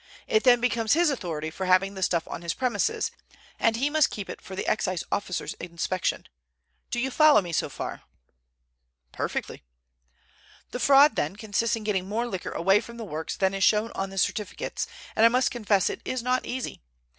It 0.25 0.43
then 0.43 0.59
becomes 0.59 0.93
his 0.93 1.11
authority 1.11 1.51
for 1.51 1.67
having 1.67 1.93
the 1.93 2.01
stuff 2.01 2.27
on 2.27 2.41
his 2.41 2.55
premises, 2.55 3.11
and 3.59 3.75
he 3.75 3.87
must 3.87 4.09
keep 4.09 4.31
it 4.31 4.41
for 4.41 4.55
the 4.55 4.65
Excise 4.65 5.03
officer's 5.11 5.53
inspection. 5.59 6.27
Do 6.89 6.99
you 6.99 7.11
follow 7.11 7.39
me 7.39 7.51
so 7.53 7.69
far?" 7.69 8.01
"Perfectly." 9.11 9.61
"The 10.71 10.79
fraud, 10.79 11.15
then, 11.17 11.35
consists 11.35 11.75
in 11.75 11.83
getting 11.83 12.09
more 12.09 12.25
liquor 12.25 12.49
away 12.49 12.79
from 12.81 12.97
the 12.97 13.05
works 13.05 13.37
than 13.37 13.53
is 13.53 13.63
shown 13.63 13.91
on 13.91 14.09
the 14.09 14.17
certificates, 14.17 14.87
and 15.15 15.23
I 15.23 15.29
must 15.29 15.51
confess 15.51 15.87
it 15.87 16.01
is 16.03 16.23
not 16.23 16.47
easy. 16.47 16.81